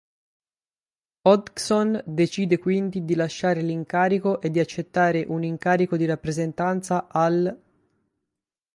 [1.27, 7.55] Hodgson decide quindi di lasciare l'incarico e di accettare un incarico di rappresentanza all'.